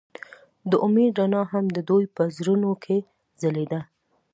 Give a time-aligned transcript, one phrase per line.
[0.69, 2.97] د امید رڼا هم د دوی په زړونو کې
[3.41, 3.79] ځلېده.